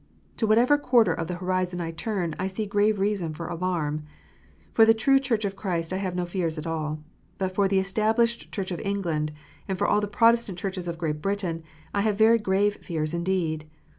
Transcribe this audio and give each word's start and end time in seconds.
To 0.37 0.47
what 0.47 0.57
ever 0.57 0.79
quarter 0.79 1.13
of 1.13 1.27
the 1.27 1.35
horizon 1.35 1.79
I 1.79 1.91
turn, 1.91 2.33
I 2.39 2.47
see 2.47 2.65
grave 2.65 2.97
reason 2.97 3.35
for 3.35 3.45
alarm. 3.47 4.03
For 4.73 4.83
the 4.83 4.95
true 4.95 5.19
Church 5.19 5.45
of 5.45 5.55
Christ 5.55 5.93
I 5.93 5.97
have 5.97 6.15
no 6.15 6.25
fears 6.25 6.57
at 6.57 6.65
all. 6.65 7.03
But 7.37 7.51
for 7.53 7.67
the 7.67 7.77
Established 7.77 8.51
Church 8.51 8.71
of 8.71 8.79
England, 8.79 9.31
and 9.67 9.77
for 9.77 9.85
all 9.85 10.01
the 10.01 10.07
Protestant 10.07 10.57
Churches 10.57 10.87
of 10.87 10.97
Great 10.97 11.21
Britain, 11.21 11.61
I 11.93 12.01
have 12.01 12.17
very 12.17 12.39
grave 12.39 12.77
fears 12.77 13.13
indeed. 13.13 13.65